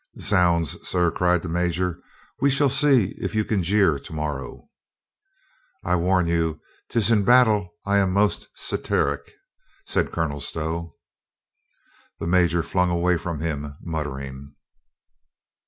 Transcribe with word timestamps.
"Zounds, 0.19 0.75
sir," 0.81 1.11
cried 1.11 1.43
the 1.43 1.47
major, 1.47 2.01
"we 2.39 2.49
shall 2.49 2.69
see 2.71 3.13
if 3.19 3.35
you 3.35 3.45
can 3.45 3.61
jeer 3.61 3.99
to 3.99 4.13
morrow." 4.13 4.67
"I 5.83 5.95
warn 5.95 6.25
you, 6.25 6.59
'tis 6.89 7.11
in 7.11 7.23
battle 7.23 7.75
I 7.85 7.99
am 7.99 8.11
most 8.11 8.47
satiric," 8.55 9.31
said 9.85 10.11
Colonel 10.11 10.39
Stow. 10.39 10.95
The 12.19 12.25
major 12.25 12.63
flung 12.63 12.89
away 12.89 13.15
from 13.15 13.41
him, 13.41 13.75
muttering. 13.79 14.55